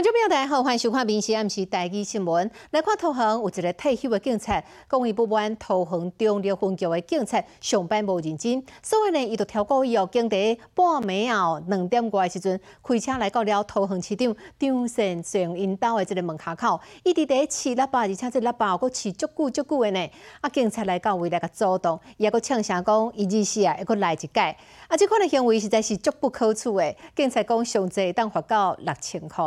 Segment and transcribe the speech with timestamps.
[0.00, 2.48] 观众朋友大家好，欢迎收看《民视 M 时台记新闻》。
[2.70, 20.10] 来看桃园有一个退休的警察，讲伊不满桃园中立分局的警察上班无认真，所以呢，伊就超过伊哦，经伫半暝后两点过的时阵，开车来到了桃园市场张善上因兜的这个门卡口，一直伫饲喇叭，而且这喇叭佫饲足久足久的呢。
[20.40, 24.40] 啊，警察来到为来甲阻挡，伊还佫呛声讲，伊日时啊，还佫来一届。
[24.88, 26.96] 啊，这款的行为实在是足不可取的。
[27.14, 29.44] 警察讲上济当罚到六千块。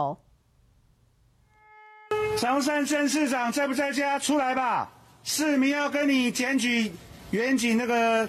[2.37, 4.19] 常山镇市长在不在家？
[4.19, 4.89] 出来吧！
[5.23, 6.91] 市民要跟你检举
[7.31, 8.27] 远景那个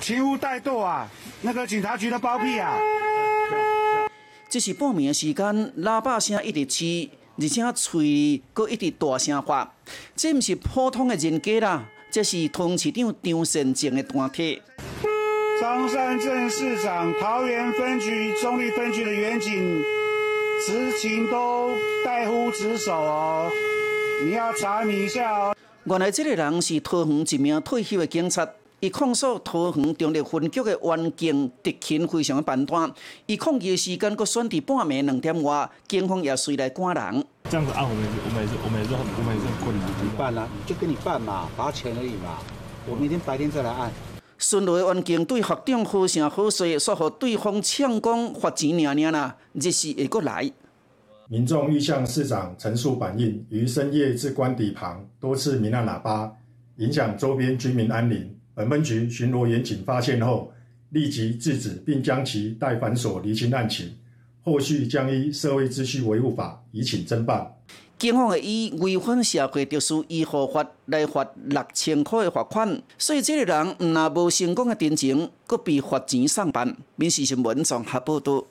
[0.00, 1.08] 勤务怠惰啊，
[1.40, 2.76] 那个警察局的包庇啊！
[4.50, 7.10] 这是报名的时间，喇叭声一直起，
[7.40, 9.74] 而且喙阁一直大声发，
[10.14, 14.62] 这毋是普通的人格啦，这是通市长张善政的单体。
[15.60, 19.82] 常山镇市长桃园分局中立分局的远景。
[20.68, 21.70] 执勤都
[22.04, 23.50] 怠忽职守哦，
[24.22, 25.56] 你要查明一下哦。
[25.84, 28.46] 原来这个人是桃园一名退休的警察，
[28.78, 32.92] 伊控诉桃园中立分局的环境特勤非常的繁端，
[33.24, 37.24] 伊抗议的时间搁选伫半暝两点外，警方也随来赶人。
[37.48, 39.88] 这样子按我们，我们也是，我们也是，我们也是很困难。
[39.98, 42.40] 怎么办啊，就跟你办嘛，罚钱而已嘛。
[42.86, 43.90] 我明天白天再来按。
[44.38, 50.50] 顺路的环境对学长好声好势，说和对方抢功发钱领领啦，日时会过来。
[51.28, 56.32] 民众欲向市长陈述反映，于深夜至官邸旁多次鸣按喇叭，
[56.76, 58.32] 影响周边居民安宁。
[58.54, 60.52] 本分局巡逻员警发现后，
[60.90, 63.92] 立即制止，并将其带反锁厘清案情。
[64.42, 67.54] 后续将依社会秩序维护法移请侦办。
[67.98, 76.76] 警方以违反社会秩序依法法来罚六千块的罚款，所以这个人若无成功的定情，阁被罚钱上班。
[76.94, 78.44] 民事新闻综合报道。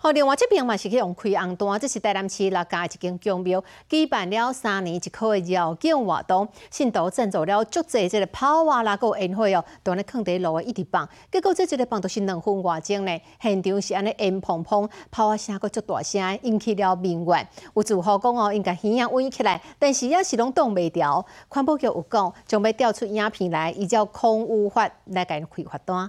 [0.00, 17.48] 好，另外这边嘛是去用开红单，这是台南市六家一间公庙举办了三年一考的绕境活动，信徒赞助了足济这个跑瓦拉个宴会哦，都咧坑底路的一直放，结果这一个放都是两分外钟呢，现场是安尼烟砰砰，炮啊声个足大声，引起了民怨。
[17.74, 21.26] 有住户讲哦，应该耳啊围起来，但是也是拢挡袂掉。
[21.48, 26.08] 环保局有讲，将要调出影片来，依照空污法来甲因开罚单。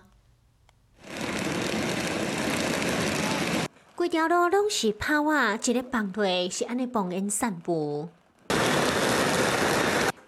[3.99, 8.07] 规条路拢是泡啊，一个放落是安尼放烟散步。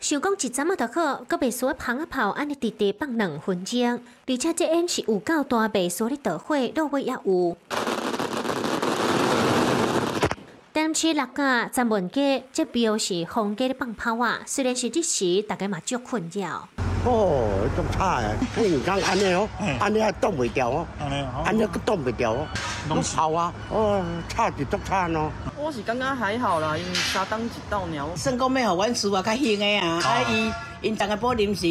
[0.02, 7.56] 想讲一阵仔就好，搁袂说放啊泡安尼直直放两分钟，而且这烟是有够大，袂说咧导火，落尾也有。
[10.74, 16.68] 但市六家站门街，这标是红街咧放泡啊，虽然是日时，大家嘛足困扰。
[17.04, 18.32] 哦，足差啊！
[18.56, 20.86] 你唔讲安尼哦，安尼还冻袂掉哦，
[21.44, 22.46] 安尼个冻袂掉哦，
[22.90, 23.52] 拢臭啊！
[23.72, 25.32] 哦，差就足差咯。
[25.58, 28.08] 我是感觉还好啦，因为相当一道鸟。
[28.16, 30.52] 算讲咩互阮厝啊较兴的啊，啊伊
[30.82, 31.66] 因逐个保临时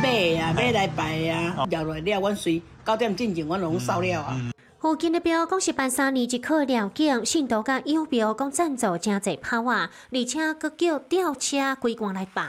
[0.00, 4.36] 买啊买来摆啊，了来了，阮随九点进前阮拢扫了啊。
[4.80, 12.46] 附近的标讲是办三年一考了境，信徒甲有标讲赞助真济炮啊，而且阁叫吊车归光来放。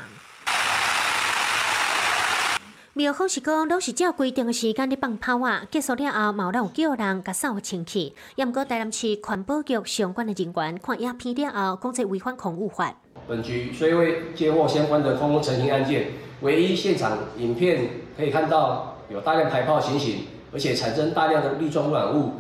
[2.94, 8.16] 庙方是讲，拢是照规定的时间咧放炮啊，结束了后，冇人有叫人甲扫清气。
[8.36, 12.92] 也毋过台南市环保局相关的人员看影片了后，讲这违反空污法。
[13.28, 16.08] 本局虽未接获相关的空污成型案件，
[16.42, 22.32] 唯一现场影片可以看到有大量排炮情形，而且产生大量的粒状污染物。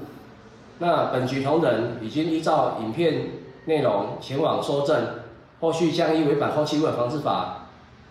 [0.79, 3.27] 那本局同仁已经依照影片
[3.65, 4.99] 内容前往收证，
[5.59, 7.67] 后续将依违反空气污染防治法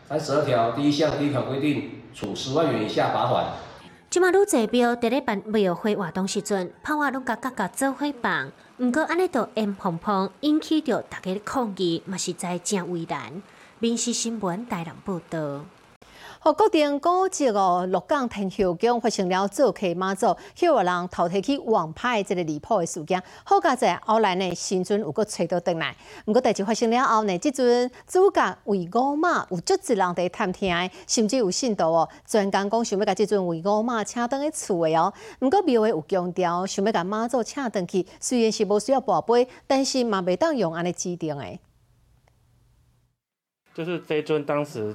[0.09, 1.98] 三十二条第一项第一条规定。
[2.15, 3.47] 处十万元以下罚款。
[4.11, 13.43] 即马愈济庙伫咧办庙会活动时阵，炮话拢甲各家做伙办，毋过安尼都烟蓬蓬，引起着大家的抗议，嘛实在真为难。
[13.79, 15.65] 民事新闻台南报道。
[16.41, 23.21] 好固定古迹哦，鹿港天后宫发生了做客妈祖，许多人偷提起王牌这个离谱的事件。
[23.43, 25.97] 好佳在后来呢，新尊有个找到回来。
[26.25, 35.13] 不过代志发生了后呢，即阵主角为五马有足多人在探听，甚至有信徒哦，专讲讲想要甲即尊为五马请登去厝的哦。
[35.41, 41.59] 不过庙会有强调，想要甲妈祖请登去，虽然是无需要跋杯，但是嘛袂当用安尼指定的。
[43.75, 44.95] 就是这尊当时。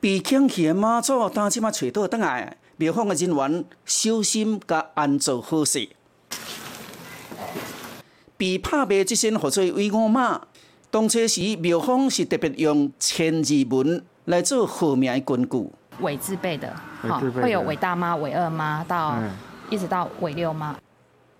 [0.00, 5.88] 被捡去的妈祖，当即嘛找到倒来，庙方的人员小心甲安做好势。
[8.36, 10.40] 被拍卖即身号做威五马，
[10.90, 15.70] 当车时庙方是特别用千字文来做号名的根据。
[16.00, 19.16] 伪字辈的，好，会有伪大妈、伪二妈到
[19.70, 20.76] 一直到伪六妈。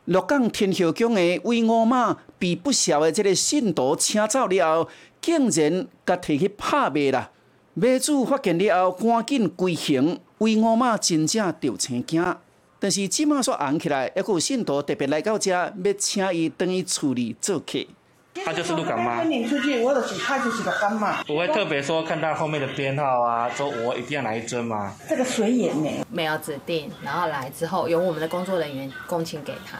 [0.04, 4.88] 鹿港天后宫的威五马被不肖的这个信徒请走了后，
[5.20, 7.31] 竟然甲提去拍卖啦！
[7.74, 12.36] 卖主发现了后，赶紧归行，为五马真正着青惊。
[12.78, 17.78] 但是即马煞红起来，还有信徒特别来到遮，要请伊等于处理做客。
[18.44, 19.22] 他就是鹿港妈。
[19.22, 21.22] 你出去，我就是他就是个干妈。
[21.22, 24.94] 不会特别说看到后面的编号啊，说我一定要来一尊吗？
[25.08, 29.78] 这个随缘呢，没有指定，然后来之后由我们的工作人员供请给他，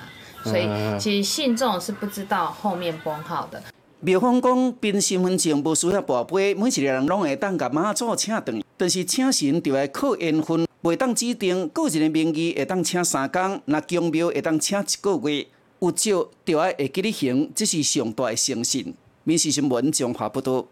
[0.49, 0.67] 所以
[0.99, 3.62] 其实信众是不知道后面编号的。
[4.04, 15.46] 庙方讲，凭身份证无需要跋杯，每一个人拢会当甲妈祖请回，但是请神就要靠缘分，袂当指定个人的名义会当请三工，那公庙会当请一个月。
[15.78, 18.93] 有少就要会记你行，这是上大的诚信。
[19.22, 20.66] 民事新闻中华报道。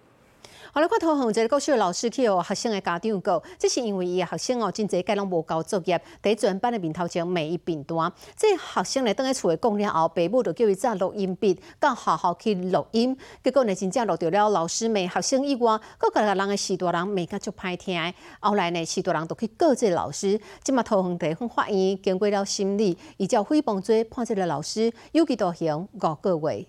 [0.73, 8.13] 后来看桃园一个国小老师去学学生的家长讲，这是因为伊的学生哦，真侪皆拢无交作业，在全班的面头前每一便单。
[8.37, 13.17] 这学生咧，等喺厝里讲了后，爸母就叫伊载录音笔到学校去录音。
[13.43, 18.01] 结果呢，真正录到了老师骂学生以外，各个人的许多人骂甲足歹听。
[18.39, 20.41] 后来呢，许多人都去告这老师。
[20.63, 26.67] 即马桃园地方法院经过了审理，依照诽谤罪判这个老师有期徒刑五个月。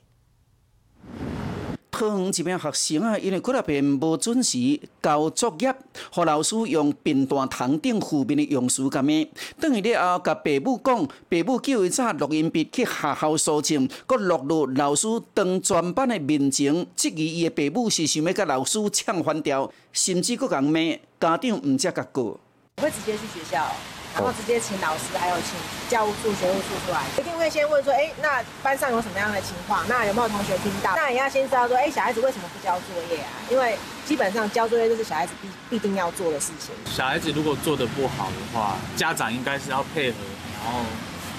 [2.01, 4.57] 桃园一名学生啊，因为过来便无准时
[5.03, 5.71] 交作业，
[6.11, 9.13] 互老师用便当桶顶负面的用词甲骂。
[9.59, 20.79] 等于了后，甲爸母讲，爸母叫伊早录音笔去学校搜证，佮录入老师当全班的面前，质疑伊的爸母是想要甲老师抢翻掉，甚至佮讲骂，
[21.19, 22.39] 家长毋则甲告。
[22.77, 24.00] 会直接去学校。
[24.13, 25.55] 然后直接请老师，还有请
[25.89, 29.87] 教务处、学务处出来，一定会先问说，哎，那班上有什么样的情况？
[29.87, 30.93] 那有没有同学听到？
[30.95, 33.31] 那也要先知道说，哎，小孩子为什么不交作业啊？
[33.49, 36.75] 因为基本上交作业就是小孩子必必定要做的事情。
[36.85, 40.17] 小孩子如果做的不好的话，家长应该是要配合，
[40.63, 40.81] 然后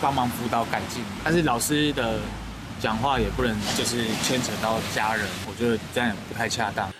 [0.00, 1.04] 帮忙辅导改进。
[1.22, 2.18] 但是老师的
[2.80, 6.90] 讲话也不能就是牵扯到家人，我觉得这样也不太恰当。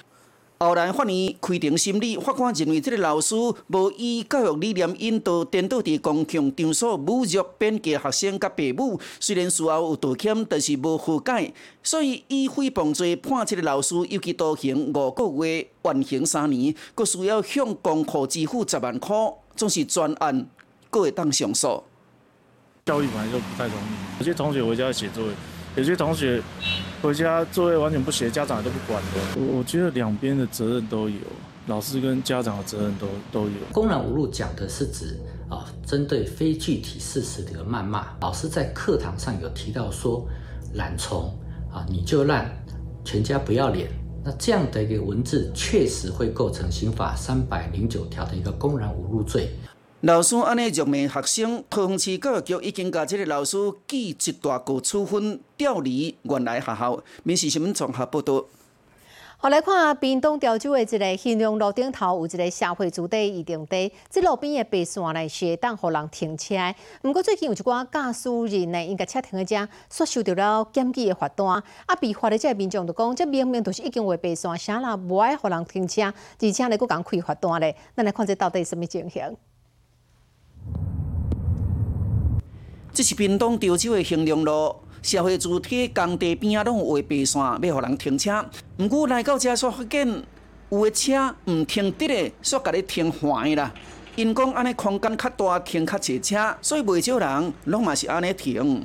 [0.64, 9.00] 后来法院开庭审理，法官认为这个老师无以教育理念引导，颠倒伫公共场所侮辱、贬低学生甲父母。
[9.18, 19.16] 虽然事后有道歉，但是无悔改，所以以诽谤罪判这个老师有期徒刑五个月，缓刑三年，佫需要向公库支付十万块，
[19.56, 20.46] 总是专案，
[20.92, 21.82] 佫会当上诉。
[22.86, 25.32] 教育本来就不太容易，有些同学回家写作业，
[25.74, 26.40] 有些同学。
[27.02, 29.40] 回家作业完全不写，家长也都不管的。
[29.40, 31.18] 我我觉得两边的责任都有，
[31.66, 33.54] 老师跟家长的责任都都有。
[33.72, 35.18] 公然侮辱讲的是指
[35.50, 38.06] 啊，针对非具体事实的一个谩骂。
[38.20, 40.24] 老师在课堂上有提到说，
[40.74, 41.36] 懒虫
[41.72, 42.48] 啊，你就烂，
[43.04, 43.90] 全家不要脸。
[44.24, 49.50] 那这样的一个文字，确实会构成刑法三百零九条的一个公然侮辱罪。
[50.02, 53.56] 老师安尼辱骂学生，桃园市教育局已经甲这个老师
[53.86, 57.00] 记一大个处分，调离原来学校。
[57.22, 58.44] 民事新闻综合报道。
[59.36, 66.56] 好来看屏东潮州的一个兴隆路顶头有一个社会主地移动地，这路边的白线呢是会当互人停车。
[67.04, 71.46] 毋过最近有一寡驾驶人呢，因甲车停在遮，煞收到了检举的罚单。
[71.86, 77.76] 啊，被罚的这民众就讲，这明明就是已经画白线，啥啦无爱互人停车，而且呢，佫讲开罚单咧。
[77.94, 79.36] 咱来看这到底什么情形？
[82.92, 88.44] 这是屏东潮州的兴隆路，社会主体工地边啊，拢有画白线，要互人停车。
[88.76, 90.22] 毋过来到遮，所发现
[90.70, 93.72] 有的车毋停直的，煞甲你停缓的啦。
[94.14, 98.84] 因讲安尼空间较大，停较济车，所以袂少人拢嘛是安尼停。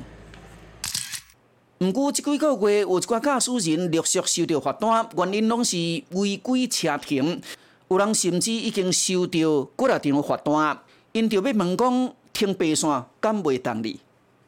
[1.79, 5.75] 毋过即几个月有一寡驾驶人陆续收到罚单，原因拢是
[6.12, 7.41] 违规车停。
[7.89, 10.79] 有人甚至已经收到几啊张罚单，
[11.17, 12.13] 因就要问讲。
[12.38, 12.88] 停白线
[13.19, 14.00] 敢袂当哩？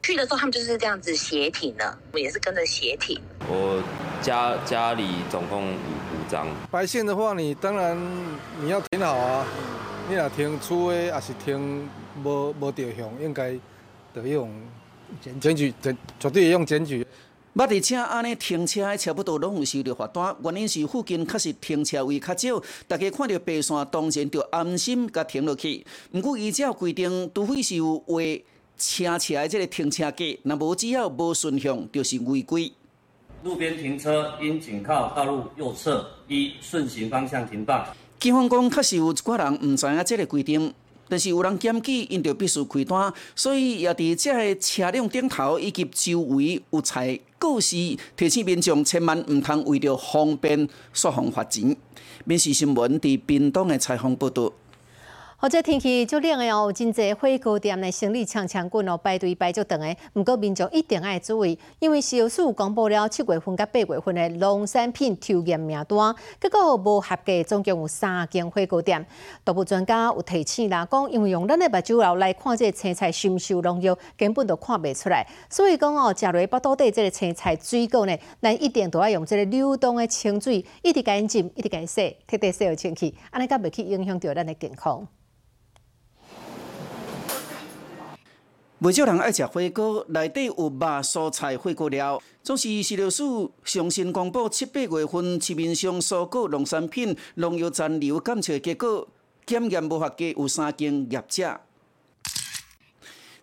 [0.03, 3.19] 去的时候他们就是这样子斜停的，我也是跟着斜停。
[3.47, 3.81] 我
[4.21, 6.47] 家家里总共五五张。
[6.69, 7.97] 白线的话，你当然
[8.61, 9.43] 你要停好啊。
[10.07, 11.89] 你若停粗的，还是停
[12.23, 13.57] 无无照向，应该
[14.13, 14.51] 得用
[15.39, 17.03] 检举，绝绝对用检举。
[17.55, 25.83] 捌伫车安尼停车的差不多拢有收到罚单，原因是附近确实停车位较少，大家看到白线当然就安心甲停落去。
[26.11, 28.21] 毋过依照规定，除非是有画
[28.77, 32.71] 车车的这个停车格，若无只要无顺向，就是违规。
[33.43, 37.83] 路边停车应紧靠道路右侧，依顺行方向停放。
[38.19, 40.71] 警方讲，确实有一寡人毋知影这个规定。
[41.09, 47.75] 但是有人检举，因就必须开单，所以也伫这个车辆顶头以及周围有采告示，
[48.15, 51.75] 提醒民众千万毋通为着方便索方罚钱。
[52.25, 54.53] 民事新闻伫屏东的采访报道。
[55.41, 59.96] 或者天气足冷的哦，真济火锅店的生意强强滚哦，排队排足长的。
[60.12, 69.05] 不过民众一定要注意，因为消署公布了七月份甲八月份的农产品抽验名单，结果无合格，总共有三间火锅店。
[69.46, 75.25] 多部专家有提醒啦，讲因为用咱的目睭来看这青菜深受农药，根本都看袂出来。
[75.50, 85.08] 所以讲哦，食落腹肚底这个青菜水果呢，咱一定都要用这个流动的清水，一直干净，一直干洗，彻底洗好清气，安尼才袂去影响到咱的健康。
[88.81, 92.21] 不少人爱食火锅，内底有肉、蔬菜、火锅料。
[92.41, 99.05] 总是食料署上新公布七八月份市面上蔬果、农产品农药残留检测结果，
[99.45, 101.59] 检验无合格有三间业者。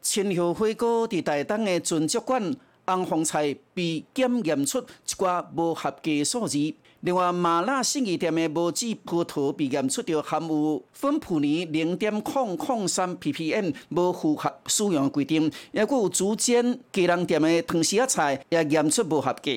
[0.01, 6.73] 千叶火锅伫台东的纯竹馆，红凤菜被检验出一寡无合格数字。
[7.07, 15.49] 另外，麻辣信义店的无籽葡萄被验出着含有芬普尼零点零零三 ppm，无符合使用规定。
[15.71, 19.53] 也有竹间鸡人店的藤丝菜也验出无合格。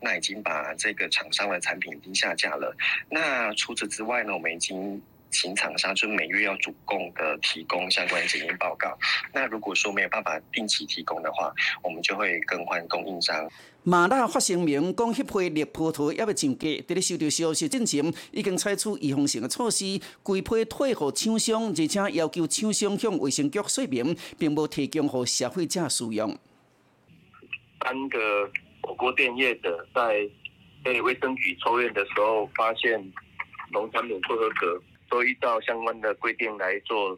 [0.00, 2.72] 那已经把这个厂商的产品已经下架了。
[3.10, 5.02] 那除此之外呢，我们已经
[5.34, 8.96] 请厂商就每月要主供的提供相关检验报告。
[9.32, 13.50] 那如果说没有办法定期提供的话，我们就会更换供应商。
[13.82, 16.68] 麻辣发声明，讲迄批绿葡萄还要上架。
[16.68, 26.38] 伫咧收到消息之前，已经采取预防性的措施，规批退互厂商，而且要求厂商向卫生局说明，并无提供给消费者使用。
[27.84, 28.18] 三个
[28.82, 30.26] 火锅店业者在
[30.82, 33.12] 被卫生局抽验的时候，发现
[33.72, 34.82] 农产品不合格，
[35.14, 37.16] 都依照相关的规定来做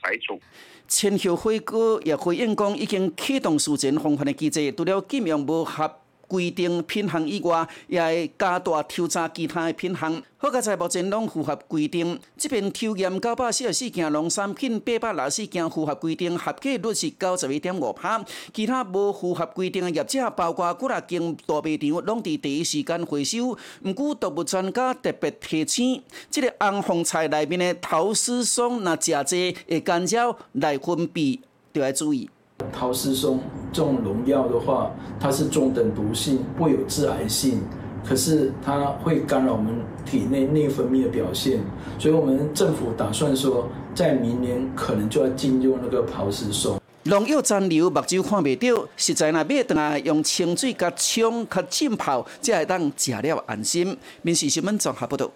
[0.00, 0.40] 排除。
[0.88, 6.00] 千叶火锅也回应讲，已经启动事前防范的机制，除了几名无合。
[6.30, 10.22] 规定品项以外，也会加大抽查其他的品项。
[10.36, 12.18] 好在目前拢符合规定。
[12.36, 18.24] 这边抽验九百四十四件农产品，八百六十四件符合规定，合格率是九十一点五趴。
[18.54, 23.58] 其他无符合规定的业者，包括几啊间大卖场，拢伫第一时间回收。
[23.82, 31.40] 毋过，动物专家特别提醒，这个红凤菜内面的桃丝松，若食济会干扰内分泌，
[31.74, 32.30] 就要注意。
[32.72, 33.40] 桃丝松
[33.72, 37.60] 这种农药的话，它是中等毒性，不有致癌性，
[38.04, 39.74] 可是它会干扰我们
[40.04, 41.60] 体内内分泌的表现，
[41.98, 46.80] 所以我们政府打算说，在明年可能就要禁用那个桃丝松。
[47.04, 53.96] 农药残留目睭看袂到，实在若买回来用清水甲冲、甲浸泡，才会当食了安心。
[54.20, 55.30] 民事新闻综合报道。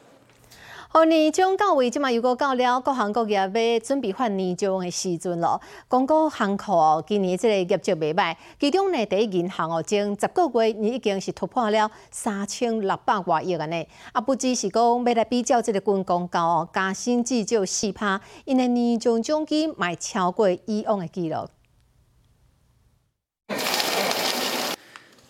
[0.94, 3.48] 哦，年终到位，即嘛又过到了，各行各业要
[3.80, 5.60] 准备发年终的时阵咯。
[5.88, 13.84] 公告行库哦，今年这个业绩袂歹，其中呢，第一银行哦，前十个月已经是突破了三千六百外亿安尼。
[14.12, 21.48] 啊，不只是讲要来比较这个军工高哦，加薪至少四趴，因为年终奖金卖超过以往的记录。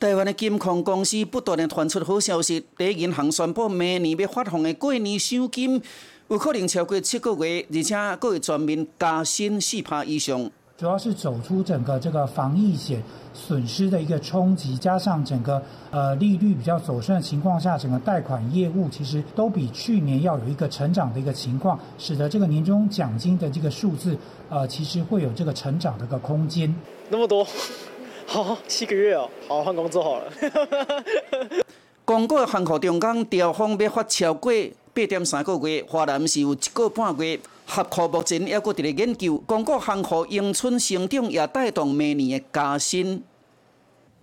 [0.05, 5.83] 台湾的金控公司不断的传出好消息，第一银行宣布明年要发放的过年奖金
[6.29, 10.51] 有可能超过七个月，而且各会全面加薪四趴以上。
[10.77, 24.15] 主要是走出整个这个防疫险损失的一个冲击，加上整个呃利率比较走顺的情况下，整个贷款业务其实都比去年要有一个成长的一个情况，使得这个年终奖金的这个数字
[24.51, 26.75] 呃其实会有这个成长的一个空间。
[27.09, 27.47] 那么多。
[28.27, 30.33] 好，七个月哦，好换工作好了。
[32.05, 34.53] 公股航空中间调方要发超过
[34.93, 37.39] 八点三个月，华南是有一个半月。
[37.67, 43.23] 合库目前还搁伫咧研究，公告航空迎春成长也带动明年的加薪。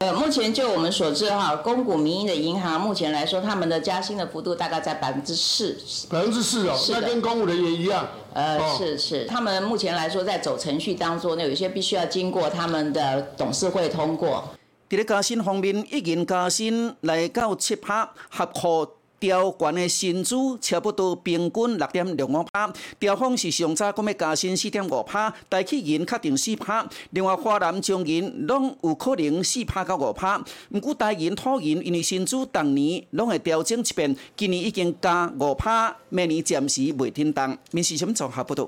[0.02, 5.78] 呃，目前就我们所知哈，公股民营的银行目前来说，他们的加薪的幅度大概在百分之四。
[6.10, 8.08] 百分之四哦，那跟公务人员一样。
[8.34, 14.44] 呃，是是，他们目前来说在走程序当中，呢，有些必须要经过他们的董事会通过。
[14.90, 18.88] 伫咧加薪方面，一人加薪来到七趴，合库。
[19.22, 37.56] 调悬的薪资差不多平均六点六五趴，调方是上早讲要加薪四点五趴，大企银确定四趴，另外华南中银拢有可能四趴到五趴，毋过大银土银因为薪资逐年拢会调整一遍，今年已经加五趴，明年暂时未停动。
[37.72, 38.68] 面试什么综合报道？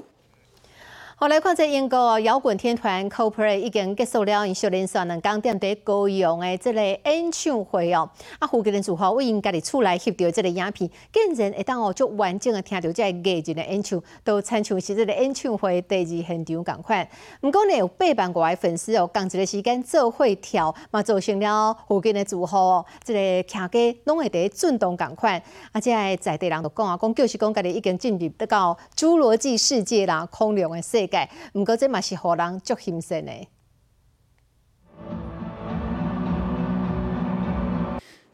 [1.23, 8.09] 好来看这英国摇滚天团 Coldplay 已经结束了，因小连续两天在高雄的这个演唱会哦。
[8.39, 17.07] 啊，附近的住户为因家己厝内翕到这个影片，竟然会当哦足完整的听到这个艺人的演唱，都参像是这个演唱会第二现场共款。
[17.41, 25.41] 毋过呢，有八万外粉丝哦，共一个时间做会跳，嘛造成了附近的住户哦，这个徛家拢会在震动共款。
[25.71, 31.07] 啊，这在地人就讲啊，讲就是讲家己已经进入得到侏罗纪世界啦，空灵的世。
[31.53, 33.47] 毋过，这嘛是互人足欣赏的。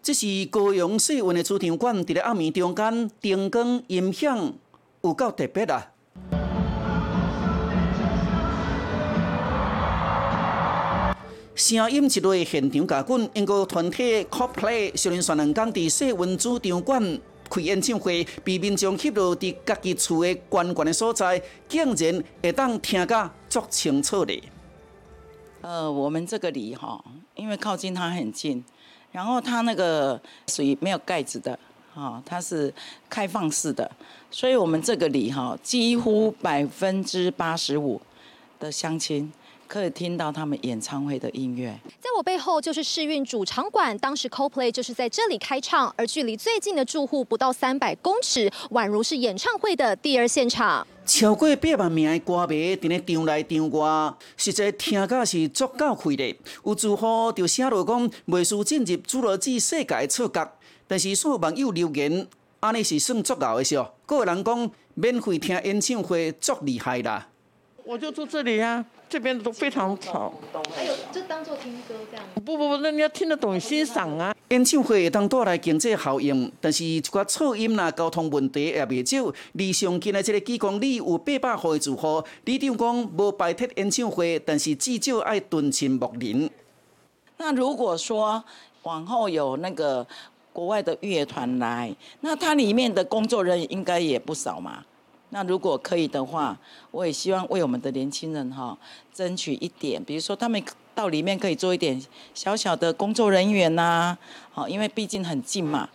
[0.02, 4.54] 这是高雄世运的主场馆，伫咧暗暝中间，灯光音响
[5.02, 5.92] 有够特别啊！
[11.54, 17.20] 声音一类现场加滚，英国团体 coplay 少年双人港伫世运主场馆。
[17.50, 24.42] 开演唱会，被民众翕录伫家己厝的关关的所在，竟然会当听个足清楚的。
[25.62, 27.04] 呃，我们这个里哈，
[27.36, 28.64] 因为靠近它很近，
[29.12, 31.58] 然后它那个属于没有盖子的，
[31.94, 32.74] 哈，它是
[33.10, 33.90] 开放式的，
[34.32, 38.00] 所以我们这个里哈，几乎百分之八十五
[38.60, 39.32] 的乡亲。
[39.70, 41.80] 可以听到他们演唱会的音乐。
[42.00, 50.86] 在我背后就是世运主场馆，当时 CoPlay 就是在这里开唱，而距离最近的住户不到三百公尺，宛如是演唱会的第二现场。
[51.06, 56.36] 超过八万名的歌迷伫咧场内场外，实在听甲是足够开的。
[56.66, 60.52] 有住户就写落讲，未输进入侏罗纪世界错觉，
[60.88, 62.28] 但是数网友留言，
[62.60, 63.94] 安尼是算足够的是哦。
[64.08, 67.28] 个人讲，免费听演唱会足厉害啦。
[67.86, 68.84] 我就住这里呀。
[69.10, 70.32] 这边都非常吵，
[70.76, 72.26] 还有就当做听歌这样。
[72.46, 74.36] 不不不，那你要听得懂欣赏啊。
[74.50, 79.34] 演唱会会当带来经济效应，但是一寡噪音啦、交通问题也未少。
[79.54, 86.50] 离上近的这个几公里有八百户的住户，李长讲无摆脱演唱会，但是至少爱敦亲睦邻。
[87.38, 88.44] 那如果说
[88.84, 90.06] 往后有那个
[90.54, 94.86] 国外的乐团来，那它里面的工作人员应该也不少嘛。
[95.32, 96.58] 那如果可以的话，
[96.92, 98.78] 我也希望为我们的年轻人哈
[99.14, 100.62] 争取一点，比如说他们
[100.96, 102.02] 到里面可以做一点
[102.34, 104.18] 小小的工作人员呐，
[104.52, 105.88] 好，因为毕竟很近嘛。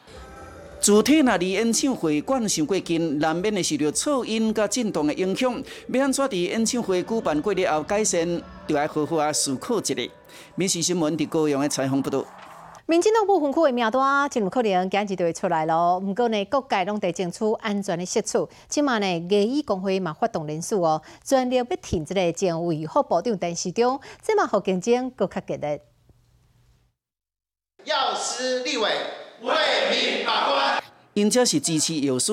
[0.81, 5.50] 主体那离演唱会馆上过近，难免的受到噪音甲震动的影响。
[5.88, 9.95] 要安怎伫演唱会举办过了后改善，就要好好啊思考一下。
[10.57, 12.25] 民事新闻伫高雄的采访报道。
[12.87, 15.99] 民进党部分区的名单，真有可能今日就会出来咯。
[15.99, 18.47] 不过呢，各界拢在争取安全的设处。
[18.68, 25.81] 即马呢，艺艺工会嘛发动人数哦，全力要挺这个政委副部长陈时中，即马互竞争更较激烈。
[27.85, 28.90] 药师立委
[29.40, 29.55] 为
[29.90, 30.83] 民把关，
[31.14, 32.33] 因这是支持药师。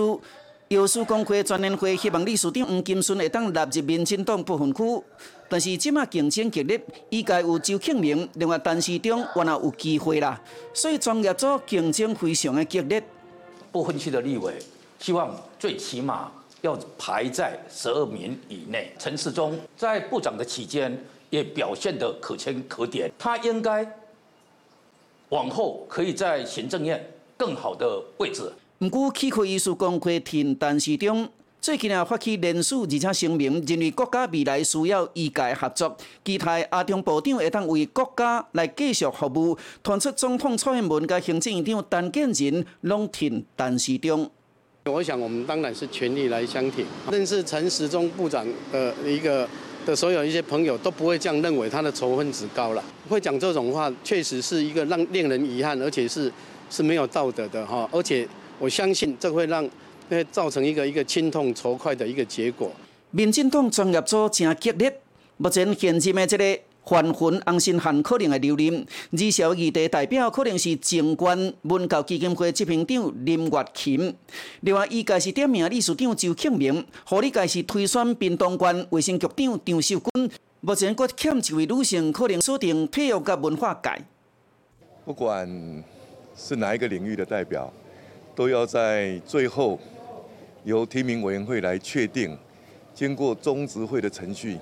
[0.72, 5.04] 药师工会专联会希望理事长黄金顺会当纳入民进党部分区。
[5.50, 10.42] 但是即马竞争激烈，伊该有周庆明，另外陈时中原来有机会啦，
[10.74, 13.04] 所以专业组竞争非常的激烈。
[13.70, 14.54] 不分区的立委，
[14.98, 16.32] 希望最起码
[16.62, 18.94] 要排在十二名以内。
[18.98, 20.98] 陈世忠在部长的期间
[21.30, 23.86] 也表现得可圈可点，他应该
[25.28, 28.50] 往后可以在行政院更好的位置。
[28.82, 31.30] 毋过，气科艺术工会听陈时中。
[31.62, 39.56] 最近啊，发起联署，而且声明认为国家未来需要医界合作，期待阿中部长会当为国家来继续服务。
[39.84, 44.28] 传出总统蔡英文甲行政院长陈建仁拢挺陈时中。
[44.86, 46.84] 我想我们当然是全力来相挺。
[47.12, 49.48] 认识陈时中部长的一个
[49.86, 52.84] 的所有一些朋友都不会这样认为，他的仇恨值高了。
[53.08, 56.34] 会讲这种话，确实是一个让令人遗憾，而且是
[56.72, 57.88] 是没有道德的哈。
[57.92, 58.28] 而且
[58.62, 59.68] 我相信这会让。
[60.12, 62.70] 会造成一个一个心痛仇快的一个结果。
[63.12, 64.94] 民进党专业组真激烈，
[65.38, 74.14] 目前现任的这个范云洪新汉可能会留任，二小议题代表可能是政官文教基金会执行长林月琴。
[74.60, 80.30] 另外，伊家是点名理事长周庆明，护理家是推选屏东县卫生局长张秀君。
[80.60, 84.04] 目前阁欠一位女性，可能锁定体育甲文化界。
[85.06, 85.48] 不管
[86.36, 87.72] 是哪一个领域的代表，
[88.36, 89.80] 都要在最后。
[90.64, 92.38] 由提名委员会来确定，
[92.94, 94.60] 经过中执会的程序，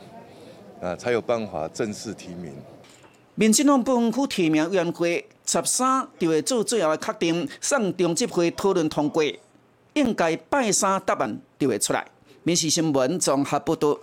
[0.80, 2.54] 啊，才有办法正式提名。
[3.36, 9.22] 民进党分区提名委员会十三就会做最后的确定，上中执会讨论通过，
[9.92, 12.08] 应该拜三答案就会出来。
[12.44, 14.00] 民事新闻综合报道。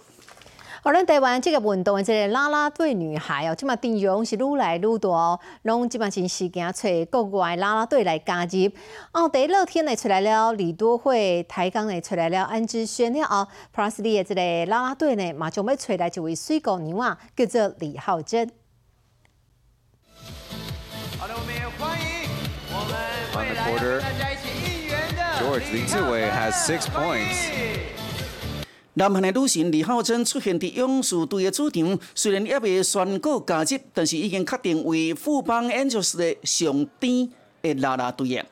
[0.86, 8.70] 而咱台湾这个运动的这个啦啦队女孩哦，即嘛阵容是愈来愈大哦，拢即嘛真时间找国外啦啦队来加入。
[9.12, 18.48] 哦，第一乐天呢出来了，李多惠台钢呢出来了，安之轩了哦 p l u s 的这个啦啦队呢，马上要找来一位水果娘啊，叫做李浩珍。
[21.18, 22.30] 好的，我们也欢迎
[22.70, 22.94] 我们
[23.36, 27.95] 未来跟大家一起应援的 George Li Ziwei has six points。
[28.98, 37.28] 南韩的女神李浩珍出现伫勇士队的主场，虽然还未宣告加入，但是已经确定为富邦 Angels 的上天
[37.60, 38.46] 的啦啦队员。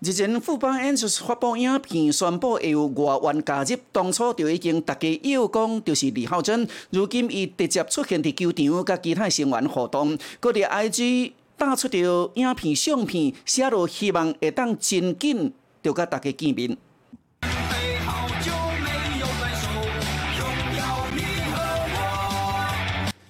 [0.00, 11.30] 日前富邦 Angels 发布影片，宣布会有外援加入，当初就已经大家有讲就是李浩珍，如今伊直接出现伫球场，甲其他成员互动，搁伫 IG。
[11.56, 16.76] 打出着影片、相片，写落希望会当真紧就甲大家见面。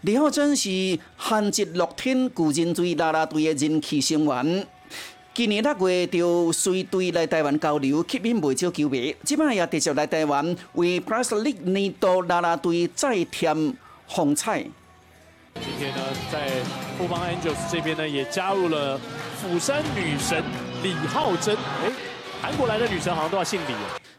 [0.03, 4.67] 李浩珍是韩籍乐天古人队啦啦队的人气成员，
[5.33, 9.17] 今年六月就随队来台湾交流，吸引不少球迷。
[9.25, 13.75] 即摆也直接来台湾为 Plus l e y 年度啦啦队再添
[14.07, 14.67] 风采。
[15.55, 16.49] 今天呢，在
[16.99, 18.99] 富邦 Angels 这边呢，也加入了
[19.41, 20.43] 釜山女神
[20.83, 21.55] 李浩珍。
[21.57, 21.91] 哎，
[22.43, 23.75] 韩国来的女神好像都要姓李。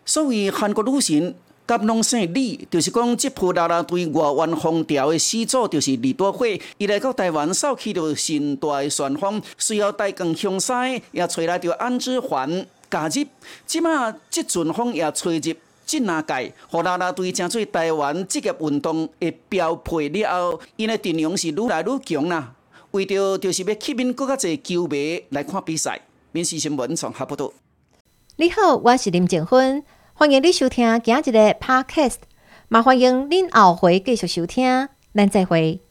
[0.06, 1.36] 所谓韩国女神，
[1.67, 6.60] 甲拢姓李，就是讲这波啦啦队外援风调的始祖就是李多惠。
[6.78, 10.74] 伊来到台湾，扫起着新大的旋风，随后带更向西，
[11.12, 13.26] 也吹来着安之环加入。
[13.65, 15.54] 即马这阵风也吹入。
[15.86, 22.56] 这两届，互啦啦队成做台湾职业运动的标配了后，因的阵容是愈来愈强啦。
[22.91, 26.02] 为着就是要吸引更加侪球迷来看比赛。
[26.32, 27.54] 民事新闻从下报道。
[28.38, 32.17] 你好，我是林静芬，欢迎你收听今日的 Podcast，
[32.67, 35.85] 麻欢迎您后回继续收听，咱再会。